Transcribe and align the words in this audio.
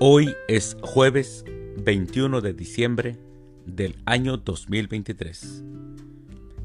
Hoy 0.00 0.36
es 0.46 0.76
jueves 0.80 1.44
21 1.76 2.40
de 2.40 2.52
diciembre 2.52 3.18
del 3.66 3.96
año 4.06 4.36
2023, 4.36 5.64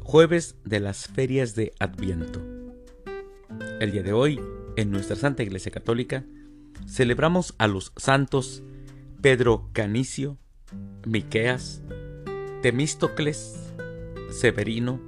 jueves 0.00 0.56
de 0.64 0.80
las 0.80 1.08
ferias 1.08 1.54
de 1.54 1.74
Adviento. 1.78 2.40
El 3.80 3.92
día 3.92 4.02
de 4.02 4.14
hoy, 4.14 4.40
en 4.76 4.90
nuestra 4.90 5.14
Santa 5.14 5.42
Iglesia 5.42 5.70
Católica, 5.70 6.24
celebramos 6.86 7.54
a 7.58 7.68
los 7.68 7.92
santos 7.98 8.62
Pedro 9.20 9.68
Canicio, 9.74 10.38
Miqueas, 11.06 11.82
Temístocles, 12.62 13.74
Severino, 14.30 15.02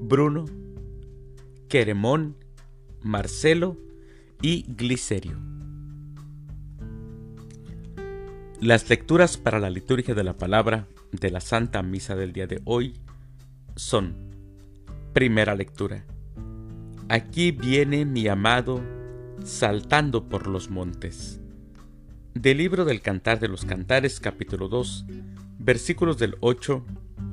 Bruno, 0.00 0.44
Queremón, 1.68 2.34
Marcelo 3.00 3.76
y 4.42 4.64
Glicerio. 4.74 5.57
Las 8.60 8.90
lecturas 8.90 9.36
para 9.36 9.60
la 9.60 9.70
liturgia 9.70 10.16
de 10.16 10.24
la 10.24 10.36
palabra 10.36 10.88
de 11.12 11.30
la 11.30 11.40
Santa 11.40 11.80
Misa 11.82 12.16
del 12.16 12.32
día 12.32 12.48
de 12.48 12.60
hoy 12.64 12.94
son, 13.76 14.16
primera 15.12 15.54
lectura, 15.54 16.04
Aquí 17.08 17.52
viene 17.52 18.04
mi 18.04 18.26
amado 18.26 18.82
saltando 19.44 20.28
por 20.28 20.48
los 20.48 20.70
montes. 20.70 21.40
Del 22.34 22.58
libro 22.58 22.84
del 22.84 23.00
Cantar 23.00 23.38
de 23.38 23.46
los 23.46 23.64
Cantares 23.64 24.18
capítulo 24.18 24.68
2, 24.68 25.06
versículos 25.60 26.18
del 26.18 26.36
8 26.40 26.84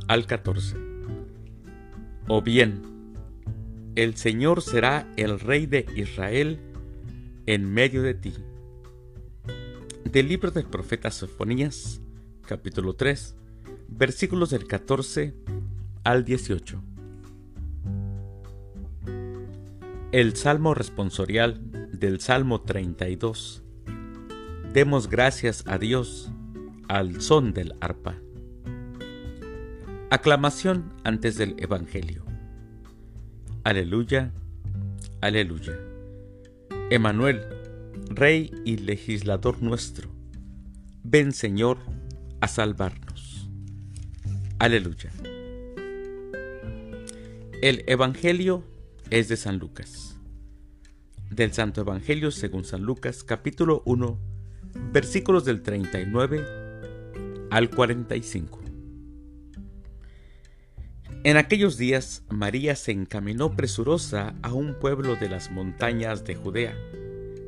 al 0.07 0.27
14. 0.27 0.77
O 2.27 2.43
bien, 2.43 2.83
el 3.95 4.15
Señor 4.15 4.61
será 4.61 5.11
el 5.17 5.39
Rey 5.39 5.65
de 5.65 5.87
Israel 5.95 6.59
en 7.47 7.73
medio 7.73 8.03
de 8.03 8.13
ti 8.13 8.33
del 10.15 10.29
libro 10.29 10.49
del 10.49 10.63
profeta 10.63 11.11
Sofonías, 11.11 11.99
capítulo 12.47 12.93
3, 12.93 13.35
versículos 13.89 14.49
del 14.49 14.65
14 14.65 15.35
al 16.05 16.23
18. 16.23 16.81
El 20.13 20.37
salmo 20.37 20.73
responsorial 20.73 21.59
del 21.91 22.21
Salmo 22.21 22.61
32. 22.61 23.61
Demos 24.71 25.09
gracias 25.09 25.65
a 25.67 25.77
Dios 25.77 26.31
al 26.87 27.21
son 27.21 27.51
del 27.51 27.75
arpa. 27.81 28.15
Aclamación 30.11 30.93
antes 31.03 31.35
del 31.35 31.57
Evangelio. 31.57 32.23
Aleluya, 33.65 34.31
aleluya. 35.19 35.77
Emanuel, 36.89 37.54
Rey 38.15 38.49
y 38.63 38.77
legislador 38.77 39.61
nuestro, 39.61 40.09
ven 41.03 41.33
Señor 41.33 41.79
a 42.39 42.47
salvarnos. 42.47 43.49
Aleluya. 44.57 45.11
El 47.61 47.83
Evangelio 47.87 48.63
es 49.09 49.27
de 49.27 49.35
San 49.35 49.57
Lucas. 49.57 50.15
Del 51.29 51.51
Santo 51.51 51.81
Evangelio 51.81 52.31
según 52.31 52.63
San 52.63 52.83
Lucas 52.83 53.21
capítulo 53.25 53.83
1 53.85 54.17
versículos 54.93 55.43
del 55.43 55.61
39 55.61 56.45
al 57.51 57.69
45. 57.69 58.61
En 61.25 61.35
aquellos 61.35 61.77
días 61.77 62.23
María 62.29 62.77
se 62.77 62.93
encaminó 62.93 63.57
presurosa 63.57 64.35
a 64.41 64.53
un 64.53 64.79
pueblo 64.79 65.17
de 65.17 65.27
las 65.27 65.51
montañas 65.51 66.23
de 66.23 66.35
Judea 66.35 66.77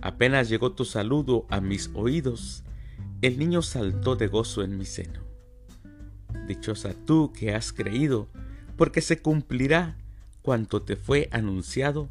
Apenas 0.00 0.48
llegó 0.48 0.72
tu 0.72 0.84
saludo 0.84 1.46
a 1.50 1.60
mis 1.60 1.90
oídos, 1.94 2.62
el 3.20 3.38
niño 3.38 3.62
saltó 3.62 4.14
de 4.16 4.28
gozo 4.28 4.62
en 4.62 4.78
mi 4.78 4.84
seno. 4.84 5.20
Dichosa 6.46 6.94
tú 7.04 7.32
que 7.32 7.54
has 7.54 7.72
creído, 7.72 8.28
porque 8.76 9.00
se 9.00 9.20
cumplirá 9.20 9.96
cuanto 10.42 10.82
te 10.82 10.96
fue 10.96 11.28
anunciado 11.32 12.08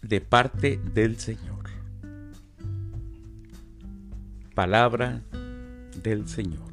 de 0.00 0.20
parte 0.20 0.80
del 0.94 1.18
Señor. 1.18 1.70
Palabra 4.54 5.22
del 6.02 6.28
Señor. 6.28 6.72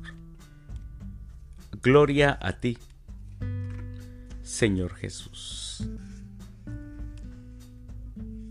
Gloria 1.81 2.37
a 2.41 2.53
ti, 2.53 2.77
Señor 4.43 4.93
Jesús. 4.95 5.87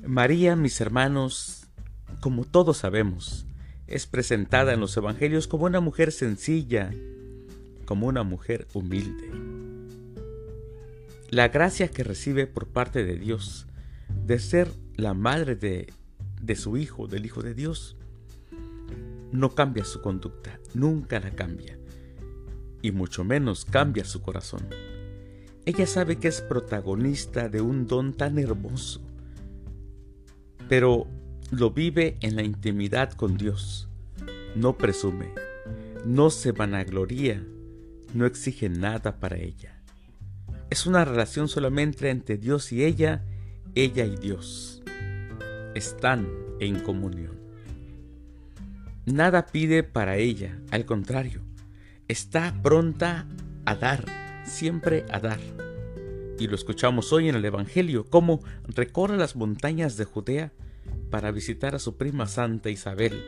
María, 0.07 0.57
mis 0.57 0.81
hermanos, 0.81 1.58
como 2.21 2.45
todos 2.45 2.79
sabemos, 2.79 3.47
es 3.87 4.07
presentada 4.07 4.73
en 4.75 4.81
los 4.81 4.97
Evangelios 4.97 5.49
como 5.49 5.65
una 5.65 5.81
mujer 5.81 6.13
sencilla, 6.13 6.93
como 7.85 8.07
una 8.07 8.23
mujer 8.23 8.67
humilde. 8.75 9.31
La 11.31 11.49
gracia 11.49 11.89
que 11.89 12.05
recibe 12.05 12.47
por 12.47 12.69
parte 12.69 13.05
de 13.05 13.17
Dios 13.17 13.67
de 14.27 14.39
ser 14.39 14.71
la 14.97 15.15
madre 15.15 15.57
de, 15.57 15.93
de 16.41 16.57
su 16.57 16.77
Hijo, 16.77 17.07
del 17.07 17.27
Hijo 17.27 17.43
de 17.43 17.55
Dios, 17.55 17.97
no 19.33 19.55
cambia 19.55 19.85
su 19.85 20.01
conducta, 20.01 20.59
nunca 20.75 21.21
la 21.21 21.31
cambia, 21.31 21.79
y 22.83 22.93
mucho 22.93 23.25
menos 23.25 23.65
cambia 23.65 24.05
su 24.05 24.23
corazón. 24.23 24.67
Ella 25.67 25.87
sabe 25.87 26.17
que 26.17 26.29
es 26.29 26.41
protagonista 26.41 27.49
de 27.49 27.61
un 27.61 27.87
don 27.87 28.15
tan 28.15 28.39
hermoso, 28.39 29.03
pero 30.69 31.07
lo 31.51 31.71
vive 31.71 32.19
en 32.21 32.37
la 32.37 32.43
intimidad 32.43 33.13
con 33.13 33.37
Dios. 33.37 33.89
No 34.55 34.77
presume, 34.77 35.33
no 36.05 36.31
se 36.31 36.53
vanagloria, 36.53 37.43
no 38.15 38.27
exige 38.27 38.69
nada 38.69 39.19
para 39.19 39.37
ella. 39.37 39.81
Es 40.71 40.87
una 40.87 41.05
relación 41.05 41.49
solamente 41.49 42.11
entre 42.11 42.37
Dios 42.37 42.73
y 42.73 42.85
ella, 42.85 43.25
ella 43.75 44.05
y 44.05 44.17
Dios. 44.17 44.83
Están 45.75 46.29
en 46.61 46.81
comunión. 46.81 47.39
Nada 49.07 49.47
pide 49.47 49.83
para 49.83 50.19
ella, 50.19 50.59
al 50.71 50.85
contrario, 50.85 51.41
está 52.09 52.55
pronta 52.63 53.27
a 53.65 53.75
dar, 53.75 54.05
siempre 54.45 55.07
a 55.11 55.19
dar. 55.19 55.41
Y 56.39 56.47
lo 56.47 56.55
escuchamos 56.55 57.13
hoy 57.13 57.31
en 57.31 57.37
el 57.37 57.45
Evangelio, 57.45 58.05
cómo 58.05 58.41
recorre 58.67 59.17
las 59.17 59.35
montañas 59.35 59.97
de 59.97 60.05
Judea 60.05 60.53
para 61.11 61.31
visitar 61.31 61.75
a 61.75 61.79
su 61.79 61.97
prima 61.97 62.27
Santa 62.27 62.71
Isabel. 62.71 63.25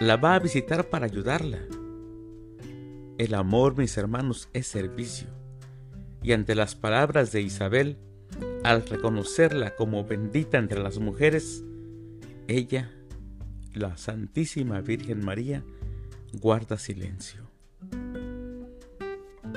La 0.00 0.16
va 0.16 0.34
a 0.34 0.38
visitar 0.38 0.90
para 0.90 1.06
ayudarla. 1.06 1.58
El 3.18 3.34
amor, 3.34 3.76
mis 3.76 3.96
hermanos, 3.96 4.48
es 4.52 4.66
servicio. 4.66 5.28
Y 6.22 6.32
ante 6.32 6.54
las 6.54 6.74
palabras 6.74 7.32
de 7.32 7.42
Isabel, 7.42 7.98
al 8.64 8.86
reconocerla 8.86 9.76
como 9.76 10.04
bendita 10.04 10.58
entre 10.58 10.82
las 10.82 10.98
mujeres, 10.98 11.64
ella, 12.48 12.90
la 13.74 13.96
Santísima 13.96 14.80
Virgen 14.80 15.24
María, 15.24 15.64
guarda 16.32 16.78
silencio. 16.78 17.50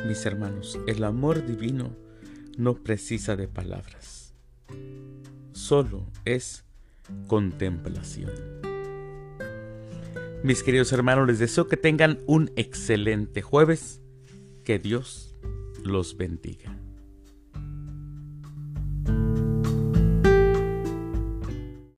Mis 0.08 0.26
hermanos, 0.26 0.80
el 0.88 1.04
amor 1.04 1.46
divino 1.46 1.96
no 2.58 2.76
precisa 2.76 3.36
de 3.36 3.48
palabras. 3.48 4.34
Solo 5.54 6.06
es 6.26 6.65
contemplación. 7.28 8.32
Mis 10.44 10.62
queridos 10.62 10.92
hermanos, 10.92 11.28
les 11.28 11.40
deseo 11.40 11.68
que 11.68 11.78
tengan 11.78 12.20
un 12.28 12.52
excelente 12.56 13.42
jueves. 13.42 14.02
Que 14.64 14.80
Dios 14.80 15.36
los 15.84 16.18
bendiga. 16.18 16.85